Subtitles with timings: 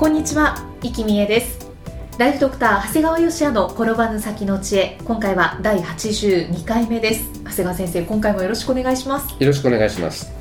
[0.00, 1.70] こんにちは、生きみえです
[2.16, 10.32] ライフドクター長谷川芳也の転ばぬ先の知恵今回は第82回目です長谷川先生今回もよろしくお願いします、よろしくお願いします。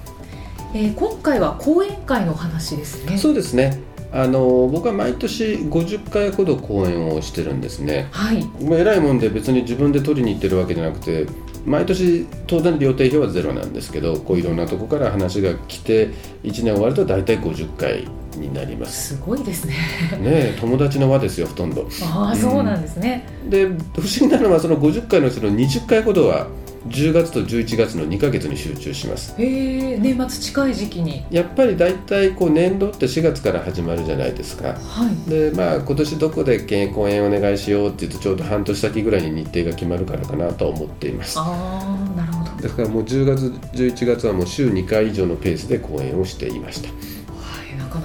[0.74, 3.82] えー、今回は講演会の話ですねそうですね。
[4.14, 8.08] あの僕は毎年50回ほど講演をしてるんですね。
[8.12, 11.28] はいまあ偉いもんで別に自分で取りに行ってるわけじゃなくて、
[11.66, 16.12] 毎年当然料亭費はゼロなんですけど、こういろんなとこから話が来て
[16.44, 18.08] 1年終わると大体50回
[18.40, 19.16] になります。
[19.16, 19.74] すごいですね
[20.20, 21.88] ねえ友達の輪ですよほとんど。
[22.04, 23.78] ああそうなんですね、で不思
[24.22, 26.48] 議なのはその50回のうちの20回ほどは
[26.88, 29.36] 10月と11月の2ヶ月に集中します。
[29.38, 34.70] へえ年末近い時期にやっぱり大体こう年度って4月から始まるじゃないですか。
[34.70, 47.19] はいでまあ今年どこで講演お願いしようって言うとちょうど半年先ぐらいに日程が決まるからかなとは思っていますああなるほどですからもう10月11月はもう週2回以上のペースで講演をしていましたはい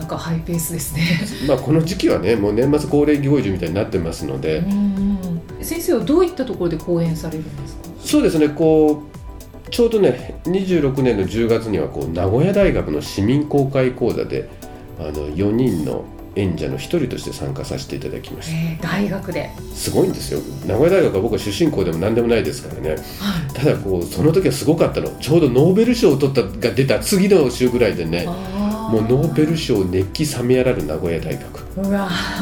[0.04, 1.20] なかなかハイペースですね。
[1.48, 4.94] まあこの時期はねもう年末恒例行事みたいになってますので、うん
[5.62, 7.82] 先生はどういったところで講演されるんですか？
[8.04, 9.02] そうですねこ
[9.66, 14.48] うちょうどね26年の10月にはこう名古屋大学の市民公開講座で
[14.98, 16.04] あの4人の
[16.36, 18.52] 演者の一人として参加させていただきました。
[18.56, 20.40] えー、大学で、すごいんですよ。
[20.66, 22.90] 名古屋大学は僕は出身校でも何でもないですからね。
[22.90, 22.98] はい、
[23.54, 25.08] ただこうその時はすごかったの。
[25.20, 31.64] ちょうどノーベル賞を取ったが出た次の週ぐらいでねあもうノーベル賞熱気冷めやらぬ名古屋大学。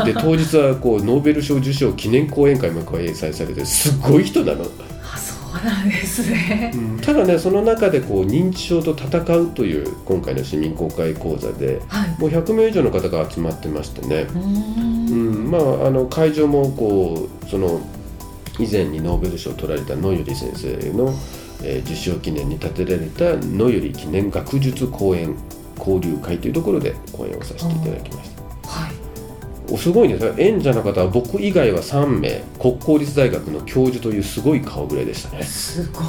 [0.05, 6.73] で当日はこうノーベル賞受賞記念講演会も開催されてすごい人なの、あそうなんですね。
[7.03, 12.09] ただねその中でこう認知症と戦うという今回の市民公開講座ではい。
[12.21, 14.27] もう100名以上の方が集まってましてね。
[14.35, 15.47] うん。
[15.49, 15.51] ん。
[15.51, 17.81] まあ、あの会場もこうその
[18.59, 21.15] 以前にノーベル賞を取られた野百合先生の、
[21.63, 25.37] えー受賞記念に建てられた野百合記念学術講演
[25.85, 28.43] 交流会というところで講演をさせていただきました。
[28.69, 28.93] はい。
[29.71, 35.43] おすごいんですよ演者の方は僕以外は3名国公立大学の教授というすごい顔ぶれでしたね。
[35.45, 36.05] すごい。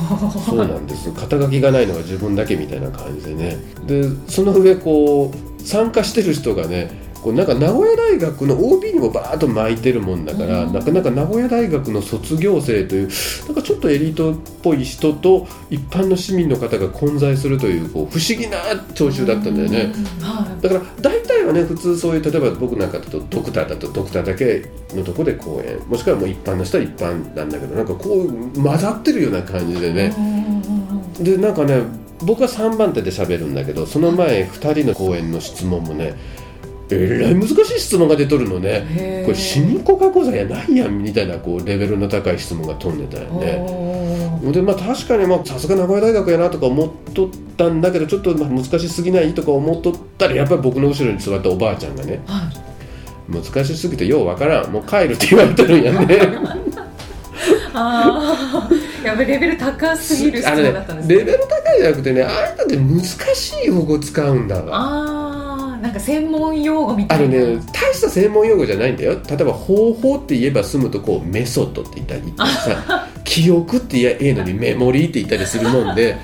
[0.46, 1.12] そうなんです。
[1.14, 3.58] 肩書きがないのが自分だけみたいな感じでね。
[3.88, 6.92] でその上こう参加してる人がね
[7.24, 13.10] こうなんか名古屋大学の OB にもバーッと巻いてるもんだから、うんなかなか名古屋大学の卒業生という
[13.46, 18.58] なんかちょっとエリートっぽい人と一般の市民の方が混在するというこう不思議な
[18.94, 19.94] 聴衆だったんだよね。
[20.62, 30.14] だから大体はね普通そういう例えば僕なんかだとドクターだとドクターだけのとこで講演もしくはもう一般の人は一般なんだけどなんかこう混ざってるような感じでいね、
[31.20, 31.84] でなんかね
[32.22, 36.16] 僕は3番手で喋るんだけどその前2人の講演の質問もね
[36.94, 39.24] えらい難しい質問が出とるのね。
[39.26, 43.94] これ市民公開講座やないやんみたいなこうレベルの高い質問が飛んでたよね。
[44.52, 52.74] でまあ確かにまあさすが名古屋大学やなとか思っとったんだけどちょっとまあ難しすぎないとか思っとったらやっぱり僕の後ろに座ったおばあちゃんがねはい。
[53.32, 54.72] 難しすぎてようわからん。
[54.72, 56.20] もう帰るって言われてるんやね。
[57.76, 58.70] ああ
[59.04, 61.16] やべレベル高すぎる質問だったんですね。
[61.16, 64.64] ねレベル高いじゃなくてねああいったって難しい用語使うんだわ。
[64.72, 65.23] ああ
[65.84, 69.20] なんか専門用語みたあのいなね大した専門用語じゃないんだよ。
[69.30, 76.16] 例えば方法って言えば済むとこうメソッドって言ったりさ 記憶って言えばいいのにメモリーって言ったりするもんで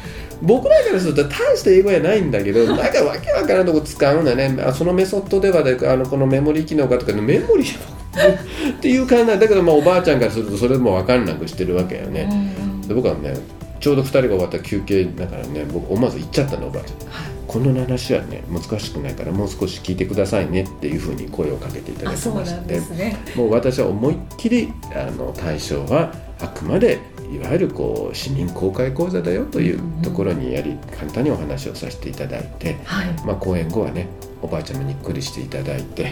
[0.41, 4.57] 僕らからすると大した英語やないんだけどなんかわけわからんとこ使うんだね。
[4.65, 9.47] あそのメソッドではであのこのメモリー機能がとかメモリーっていう感じなんだ。
[9.49, 12.81] けど、まあ、おばあちゃんからするとそれも分かんなくしてるわけよね、うんうん。
[12.87, 13.33] で僕はね
[13.81, 23.17] ちょうど2人が終わった休憩だからね僕思わず言っちゃったのおばあちゃんこの話はね難しくないからもう少し聞いてくださいねっていうふうに声をかけていただきましてね。
[23.35, 26.99] もう私は思いっきりあの対象はあくまで
[27.33, 33.13] いわゆるこう市民公開講座だよというところにやり簡単にお話をさせていただいて、はい。
[33.25, 34.07] まあ、講演後はね
[34.43, 36.07] おばあちゃんもにっくりしていただいて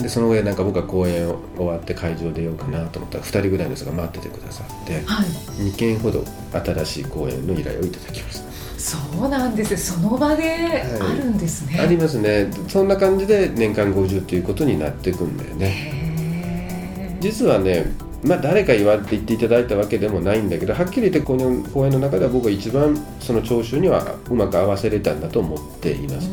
[0.00, 5.28] でその上なんか僕は講演終わって会場出ようかなと思ったら2人ぐらいの人が待っててくださってはい。
[5.62, 8.55] 2件ほど新しい講演の依頼をいただきました。
[8.86, 8.96] そ
[9.26, 9.76] うなんです。
[9.76, 12.48] その場であるんですね、ありますね。
[12.68, 17.18] そんな感じで年間50っていうことになっていくんだよね。
[17.20, 17.92] 実はね
[18.22, 26.30] まあ、誰か言われて言っていただいたわけでもないんだけどはっきり言ってこの講演の中では僕は一番その聴衆にはうまく合わせれたんだと思っています。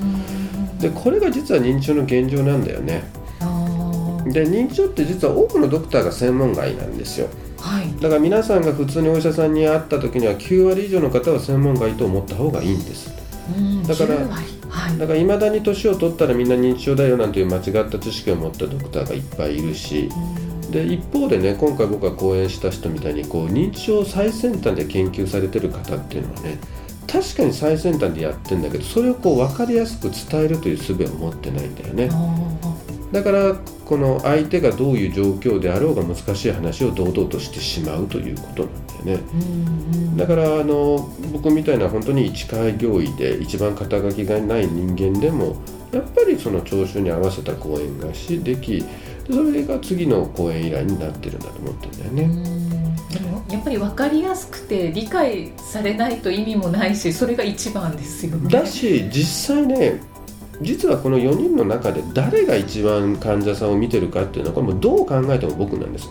[0.80, 3.04] でこれが実は認知症の現状なんだよね。
[4.26, 7.28] で認知症って実は多くのドクターが専門外なんですよ。
[7.63, 13.10] はい、だから皆さんが普通にお医者さんに会った時には9割以上の方は専門外と思った方がいいんです。
[13.88, 20.10] だから、はい、だから未だに年を取ったらみんな認知症だよなんていう間違った知識を持ったドクターがいっぱいいるし、
[20.71, 26.59] で一方でね今回僕が講演した人みたいにこう認知症最先端で研究されてる方っていうのはね
[27.07, 32.09] 確かに最先端でやってんだけどそれをこう分かりやすく伝えるという術を持ってないんだよね。
[33.12, 39.24] だからこの相手がどういう状況であろうが難しい話を堂々としてしまうということなんだよね。
[40.18, 45.57] だからあの僕みたいな本当に一開業医で一番肩書きがない人間でも
[45.91, 48.83] やっぱりその聴衆に合わせた講演がしでき
[49.30, 52.63] それが次の講演依頼になってるんだと思ってるんだよね。
[53.13, 58.50] でもやっぱり分かりやすくて理解されないと意味もないしそれが一番ですよね。
[58.50, 60.01] だし実際ね
[60.62, 66.08] 実はこの4人の中で誰が一番患者さんを見てるかっていうのはこれもどう考えても僕なんです、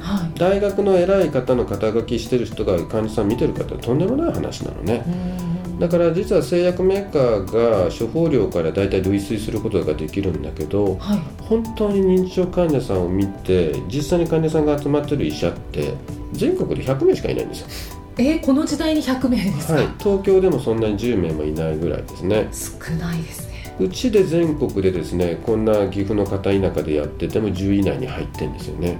[0.00, 5.54] はい、大学の偉い方の肩書きしてる人が患者さん見てるかってとんでもない話なのね。
[5.78, 15.94] だから実は製薬メーカーが処方量から大体類推することができるんだけど、はい、本当に認知症患者さんを見て実際に患者さんが集まってる医者って
[16.32, 17.94] 全国で100名しかいないんですよ。
[18.16, 22.48] えー、この時代に100名ですか、はい、東京でもそんなに10名もいないぐらいですね。
[22.52, 23.43] 少ないですね
[23.80, 28.98] うちで全国でですねこんな岐阜の片田舎でやってても10位以内に入ってるんですよね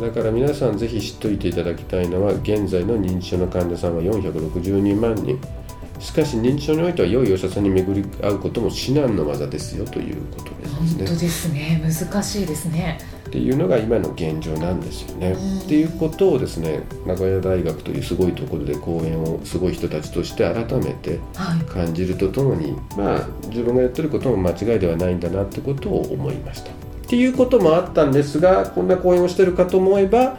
[0.00, 5.40] だから皆さんぜひ知っておいていただきたいのは現在の認知症の患者さんは462万人
[5.98, 11.06] しかし認知症においては良いお医者さんに巡り合うことも至難の業ですよということですね。
[11.06, 12.98] 本当ですね難しいですね。
[13.26, 15.32] っていうのが今の現状なんですよね。
[15.32, 21.18] っていうことをですね名古屋大学というすごいところで講演をすごい人たちとして改めて
[21.68, 26.70] 感じるとともに、はい、まあ自分がやってることも間違いではないんだなってことを思いました。
[26.70, 26.74] っ
[27.08, 30.38] ていうこともあったんですがこんな講演をしてるかと思えば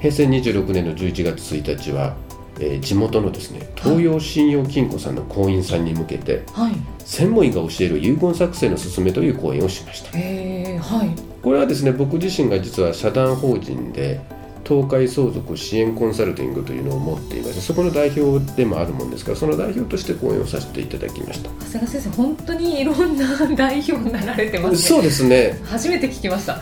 [0.00, 2.16] 平成26年の11月1日は
[2.60, 14.20] えー、地元のですね東洋信用金庫さんの行員さんに向けて、はい、専門医が教える遺言作成の勧めという講演をしました、えーはい、これはですね僕自身が実は社団法人で
[14.64, 21.50] 東海相続支援コンサルティングというのを持っていましてそこの代表でもあるもんですからその代表として講演をさせていただきました。
[21.50, 24.78] 長谷川先生本当にいろんな代表になられてますね。
[24.78, 25.60] そうですね。
[25.64, 26.60] 初めて聞きました。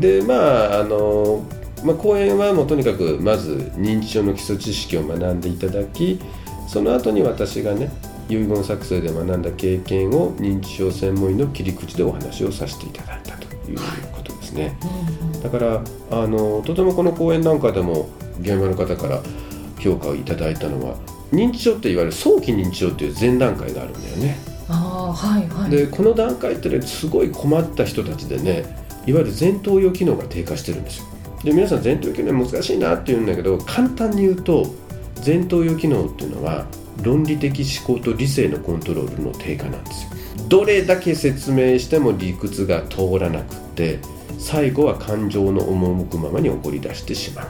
[0.00, 1.42] でまああの
[1.84, 6.18] まあ、講演はもうとにかくまず認知症の基礎知識を学んでいただき
[6.66, 7.90] その後に私がね
[8.28, 13.78] 遺言作成で学んだ経験を認知症専門医の切り口でお話をさせていただいたという
[14.12, 14.17] こと
[14.50, 14.76] ですね、
[15.42, 18.08] だからあのとてもこの講演なんかでも
[18.40, 19.20] 現場の方から
[19.78, 20.96] 評価をいただいたのは
[21.32, 24.38] 認知症っていわゆる早期認知症っていう前段階があるんだよね。
[24.68, 28.64] あ、はいはい、でこの段階ってねすごい困った人たちでね
[29.06, 31.06] いわゆる前頭葉機能が低下してるんですよ。
[31.44, 34.66] で皆さん前頭葉機能難しいなって言うんだけど簡単に言うと
[35.24, 36.66] 前頭葉機能っていうのは
[37.02, 40.10] 論理的思考と理性のコントロールの低下なんですよ。
[40.48, 43.98] どれだけ説明しても理屈が通らなくって
[44.38, 47.46] 最後は感情の赴くままに起こり出してしまう。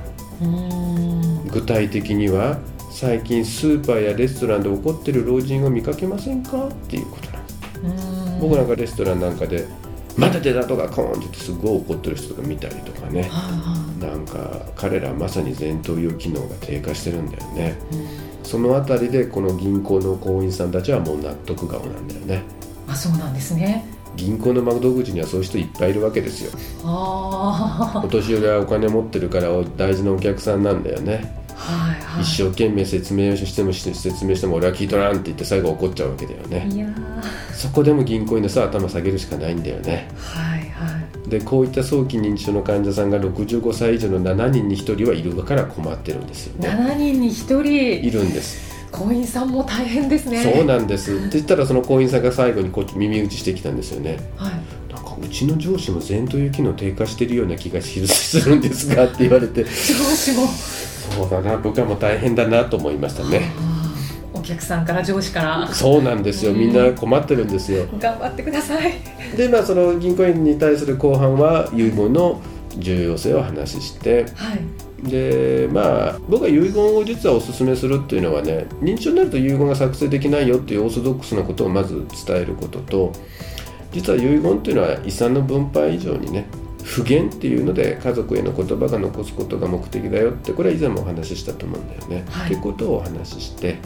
[1.50, 2.58] 具体的には
[2.90, 7.58] 最近スーパーやレストランで怒ってる老人を見かけませんかっていうことなんです。
[8.40, 9.66] 僕なんかレストランなんかで
[10.16, 13.30] また出たとかコーンって言ってすごい怒ってる人が見たりとかね、
[14.00, 18.06] なんか彼らまさに前頭葉機能が低下してるんだよね、うん、
[18.42, 22.42] その辺りでこの銀行の行員さんたちはもう納得顔なんだよね。
[22.88, 23.86] あそうなんですね
[24.18, 26.50] 銀行の窓口にはそういう人いっぱいいるわけですよ。
[26.84, 31.32] お年寄りはお金持ってるから大事なお客さんなんだよね。
[31.54, 36.68] はいはい、一生懸命説明しても説明しても俺は聞いとらんって言って最後怒っちゃうわけだよね。
[36.70, 36.86] いや
[37.52, 40.08] そこでも銀行員のさ頭下げるしかないんだよね。
[40.16, 41.28] はいはい。
[41.28, 46.68] でこういった早期認知症の患者さんが65歳以上の7人に1人はいるから困ってるんですよね。
[46.68, 48.06] 7人に1人。
[48.06, 50.42] いるんです行員さんも大変ですね。
[50.42, 51.14] そうなんです。
[51.14, 54.18] って言ったらその行員さんが最後にこっち耳打ちしてきたんですよね。
[54.36, 54.52] はい。
[54.92, 59.64] なんかうちの上司も前頭葉機能低下してるような気がするんですがって言われて。
[59.64, 60.46] 上司も。
[60.46, 63.50] そうだな僕はもう大変だなと思いましたね。
[64.32, 65.68] お客さんから上司から。
[65.68, 66.52] そうなんですよ。
[66.52, 67.86] みんな困ってるんですよ。
[67.98, 68.92] 頑張ってください。
[69.36, 72.40] でまあその銀行員に対する後半は遺言の
[72.76, 74.60] 重要性を話して、はい、
[75.02, 83.12] でまあ僕は遺言を実はおすすめするっていうのはね認知症になると遺言が作成できないよっていうオーソドックスなことをまず伝えることと
[83.92, 86.46] 実は遺言っていうのは遺産の分配以上にね
[86.82, 92.24] 不言っていうので家族への言葉が残すことが目的だよってこれは以前もお話ししたと思うんだよね。
[92.30, 93.78] はいっていうことをお話しして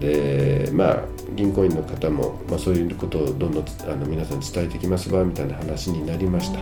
[0.00, 1.04] でまあ
[1.36, 6.60] 銀行員の方も、まあ、そういうことをどんどんあの皆さんに伝えていきますわみたいな話になりました。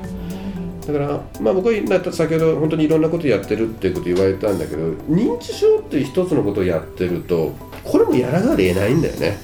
[0.88, 7.52] だから、まあ、僕はな先ほど本当にいろんなことやってるっていうこと言われたんだけど認知症っていう一つのことをやってると
[7.84, 9.36] これもやらざるを得ないんだよね。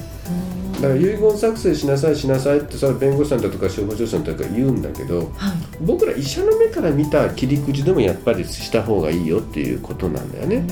[0.77, 5.57] だから遺言作成しなさいしなさいってそれは弁護士さんだとか消防署さんとか言うんだけどはい。
[5.83, 10.67] 僕ら医者の目から見た切り口でもやっぱりした方がいいよっていうことなんだよね。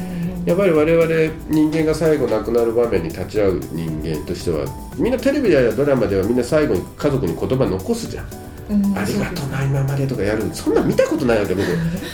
[0.46, 4.64] やっぱり我々人間が最後亡くなる場面に立ち会う人間としては
[4.96, 8.26] みんなテレビやドラマではみんな最後に家族に言葉残すじゃん
[8.68, 11.66] ありがとうな今までとかやるそんな見たことないわけ僕。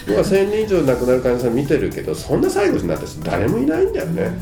[0.06, 4.32] 僕は1000人以上亡くなる患者さん見てるけどそんな最後になった人誰もいないんだよね。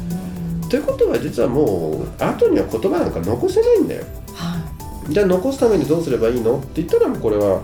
[0.67, 4.05] ってことは実はもう後には言葉なんか残せないんだよ。
[4.35, 4.63] は
[5.09, 6.59] じゃあ残すためにどうすればいいの？
[6.59, 7.63] って言ったらもうこれは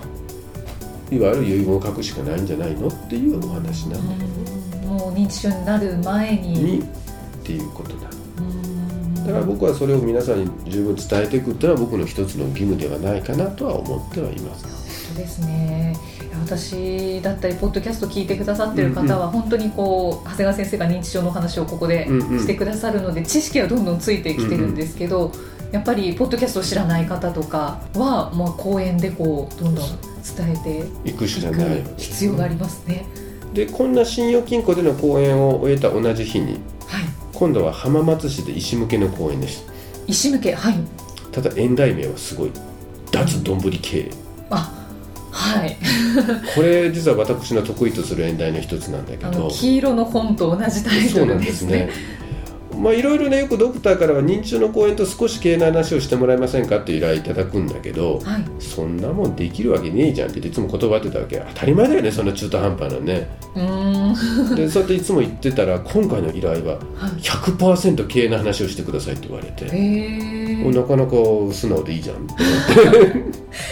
[1.10, 2.88] いわゆる遺言を書くしかないんじゃないの？
[2.88, 4.28] っていうお話なんだい
[4.86, 6.52] もう認知症になる前に。
[6.52, 6.80] に。
[6.80, 6.84] っ
[7.44, 8.08] ていうことだ。
[9.22, 15.08] うんだから僕はそれを皆さんに十分伝えていくっていうのは僕の一つの義務ではないかなとは思ってはいます。
[15.08, 15.96] そうですね。
[16.44, 25.30] 私だったりポッドキャスト聞いてくださってる方は本当にこう長谷川先生が認知症のお話をここでしてくださるので知識はどんどんついてきてるんですけど
[25.70, 31.68] やっぱりポッドキャストを知らない方とかはまあ講演でこうどんどん伝えて行くしいかない。
[31.68, 33.06] わけく必要がありますね。
[33.54, 36.60] でこんな信用金庫での講演を終えた同じ日にはい
[37.42, 39.66] 今度は浜松市で医師向けの講演です。
[40.06, 40.76] 石向けはい。
[41.32, 42.52] ただ演題名はすごい。
[43.10, 44.10] 脱どんぶり経営。
[44.48, 44.72] あ
[45.32, 45.76] はい。
[46.54, 49.48] これ実は私の得意とする演題の一つなんだけど。
[49.48, 52.21] 黄色の本と同じタイトそうなんルですねですね。
[52.76, 58.44] まあいろいろねよくドクターからは認知症の講演と少し経営の話をしてもらえませんかって依頼いただくんだけどはい。
[58.58, 61.42] そんなもんできるわけねえじゃんっていつも断ってたわけ。
[61.54, 63.28] 当たり前だよねそんな中途半端なね。
[63.54, 64.56] うーん。
[64.56, 67.20] でそうやっていつも言ってたら今回の依頼ははい。
[67.20, 69.64] 100%経営の話をしてくださいって言われて。
[69.64, 71.12] へーなかなか
[71.52, 72.26] 素直でいいじゃん。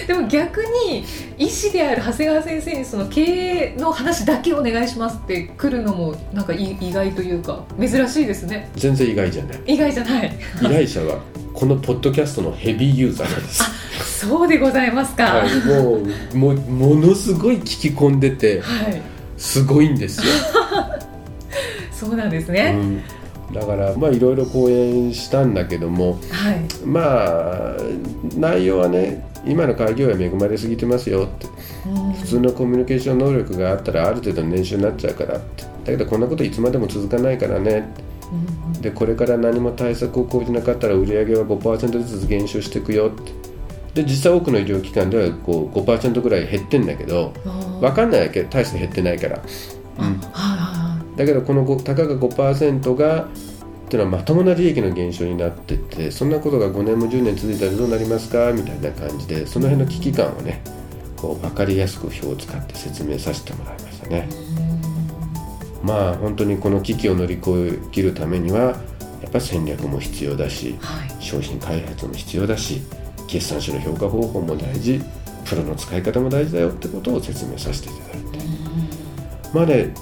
[0.07, 1.05] でも逆に
[1.39, 7.65] 医師である長谷川先生にその経営の話だけお願いしますって来るのもなんかい意外というか。
[7.79, 9.61] 珍しいですね全然意外じゃない。
[9.67, 10.33] 意外じゃない。
[10.63, 11.19] 依頼者は
[11.55, 13.65] このポッドキャストのヘビーユーザーなんです、
[14.27, 15.25] そうでございますか。
[15.25, 15.49] は、はい。
[15.51, 16.01] い、も
[16.35, 16.55] うもう
[16.95, 18.63] ものすごい聞き込んでて
[19.37, 20.33] すごいんですよ、
[21.93, 23.03] そうなんですうね、ん、
[23.53, 26.87] だからまあいろいろ講演したんだけどもはい。
[26.87, 27.01] ま
[27.73, 27.77] あ
[28.37, 31.47] 内容はね今の開業は恵まれすぎてますよって。
[32.21, 35.65] 普通のコミュニケーション能力があったらある程度の年収になっちゃうからって。
[35.65, 37.89] だけどこんなこといつまでも続かないからね
[38.33, 43.33] うんでこれから何も対策を講じなかったら売り上げは5%ずつ減少していくよって。
[43.95, 47.33] で実際多くの医療機関ではこう5%ぐらい減ってんだけど
[47.81, 48.45] 分かんないわけ。
[48.45, 49.43] 大して減ってないから、
[49.99, 50.59] あうん、はい。
[50.59, 50.60] は
[51.21, 53.29] だけどこのごたかが5%がっ
[53.91, 58.53] ていうのはまともな利益の減少になってってそんなことが5年も10年続いたらどうなりますか？
[58.53, 60.63] みたいな感じでその辺の危機感をね
[61.17, 64.29] こう分かりやすく表を使って説明させてもらいましたね。
[65.83, 68.61] まあ本当にこの危機を乗り越えきるためには
[69.21, 71.23] やっぱり戦略も必要だしいはい。
[71.23, 72.81] 商品開発も必要だし
[73.27, 75.03] 決算書の評価方法も大事
[75.45, 78.39] プロの使い方も大事だよってことを説明させていただいて。
[79.53, 79.93] まあね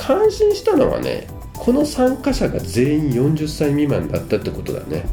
[0.00, 5.04] 感心したのはねこの参加者が全員40歳未満だったってことだね。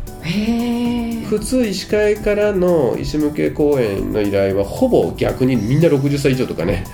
[1.30, 6.86] 普通医師会からの医師向け講演の依頼はほぼ逆にみんな60歳以上とかね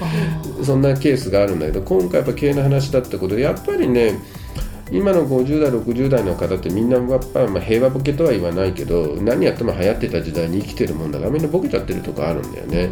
[0.63, 4.19] そんなケースがあるんだけど今回やっぱ経営の話だってことでやっぱりね
[4.91, 12.89] 今の50代60代の方ってみんなやっぱりまあ平和ボケとは言わないけど何やっても流行ってた時代に生きてるもんだからみんなボケちゃってるとこあるんだよね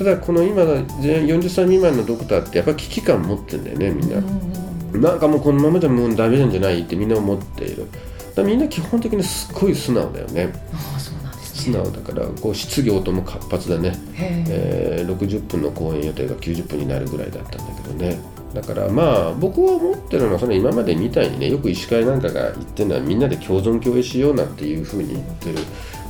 [0.00, 5.10] ただこの今の40歳未満のドクターってやっぱ危機感持ってんだよねみんな。
[5.10, 7.86] なんかもうこのままじゃもうダメなんじゃないってみんな思っている。
[8.34, 10.54] だみんな基本的にすっごい素直だよね。
[10.72, 13.90] ああそうなんです素ね直だからこう質疑応答も活発だね。
[14.14, 18.18] へええー60分の講演予定が90分になるぐらいだったんだけどね。
[18.54, 25.58] だからまあ僕は思ってるのはその今までみたいにねよく医師会なんかが言ってるのはみんなで共存共栄しようなんていうふうに言ってる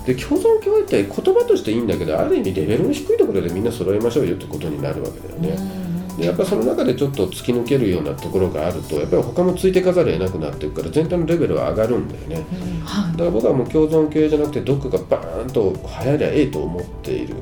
[0.06, 5.80] で共存共栄って言葉としていいんだけどある意味レベルの低いところでみんな揃えましょうよってことになるわけだよね。
[6.18, 12.46] でやっぱその中でちょっと突き抜けるようなところがあるとやっぱり他もついていかざるを得なくなっていくから全体のレベルは上がるんだよね。
[12.52, 15.72] うんはいだから僕はもう共存共栄じゃなくてどっかがバーンと
[16.04, 17.34] 流行りゃええと思っている。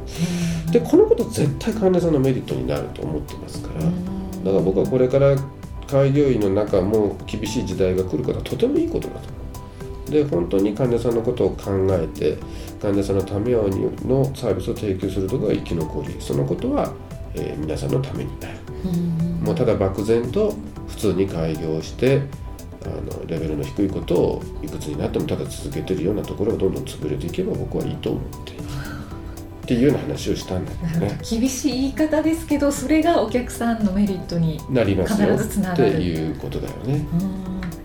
[0.71, 3.81] でこのこと絶対患者さんのメリットになると思ってますから。
[3.81, 3.91] だか
[4.45, 5.37] ら僕はこれから
[5.89, 9.38] 開業医の中も厳しい時代が来るからとてもいいことだと
[10.11, 12.37] で本当に患者さんのことを考えて
[12.81, 13.57] 患者さんのために
[14.07, 16.17] のサービスを提供するところが生き残り。
[16.21, 16.93] そのことは、
[17.35, 18.55] ええー皆さんのためになる。
[18.85, 19.45] うん。
[19.45, 20.55] もうただ漠然と
[20.89, 22.23] 普通に開業して
[22.85, 28.63] あのレベルの低いことをいくつになってもただ続けてるようなところがどんどん潰れていけば僕はいいと思っている。
[28.63, 31.07] っていうような話をしたんだなるほど。
[31.07, 35.33] けどね厳しい言い方ですけどそれがお客さんのメリットになりますよ。
[35.33, 35.91] 必ずつなっがる。
[35.93, 37.05] ていうことだよね。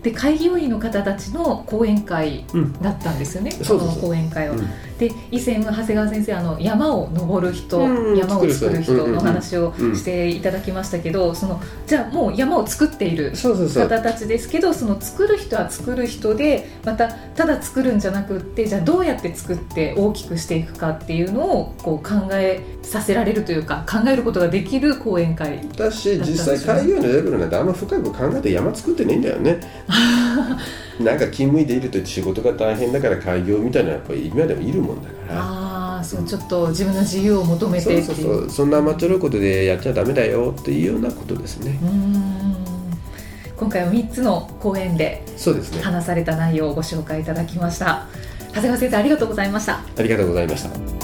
[0.04, 2.72] うんで開業医の方たちの講演会うん。
[2.82, 4.56] だったんですよね、そうそうその講演会は。
[4.56, 8.16] うんで以前長谷川先生あの山を登る人、うん。
[8.16, 29.60] 山を作る人の話をうんしていただきましたけど、そのじゃあもう山を作っている方たちですけどその作る人は作る人でまたただ作るんじゃなくってじゃあどうやって作って大きくしていくかっていうのをこう考えさせられるというか考えることができる講演会だし実際開業のレベルなんてあんま深く考えて山作ってねえんだよね
[31.00, 35.40] なんか勤務医でいると仕事が大変だから開業みたいなやっぱり今でもいるもんだから。
[35.40, 38.14] ああそうちょっと自分の自由を求めてそう。
[38.14, 41.78] そうそんな甘っちょろいことでやっちゃダメだよっていうようなことですね。
[41.82, 42.54] うーん
[43.56, 45.82] 今回は3つの講演でそうですね。
[45.82, 48.06] 話された内容をご紹介いただきました。
[48.48, 49.80] 長谷川先生ありがとうございました。
[49.96, 51.03] ありがとうございました